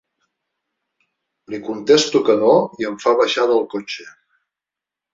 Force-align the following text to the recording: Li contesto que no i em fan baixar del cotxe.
Li 1.55 1.59
contesto 1.69 2.23
que 2.31 2.39
no 2.47 2.51
i 2.83 2.91
em 2.93 2.99
fan 3.07 3.23
baixar 3.23 3.49
del 3.55 3.65
cotxe. 3.77 4.11